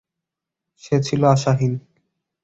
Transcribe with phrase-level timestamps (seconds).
[0.83, 1.73] সে ছিল আশাহীন।